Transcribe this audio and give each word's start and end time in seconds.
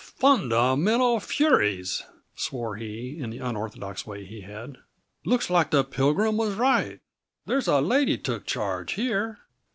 "Fundamental 0.15 1.19
furies!" 1.19 2.01
swore 2.35 2.75
he, 2.75 3.19
in 3.19 3.29
the 3.29 3.37
unorthodox 3.37 4.03
way 4.03 4.25
he 4.25 4.41
had. 4.41 4.79
"Looks 5.25 5.47
like 5.47 5.69
the 5.69 5.83
Pilgrim 5.83 6.37
was 6.37 6.55
right 6.55 7.01
there's 7.45 7.67
a 7.67 7.81
lady 7.81 8.17
took 8.17 8.47
charge 8.47 8.93
here." 8.93 9.37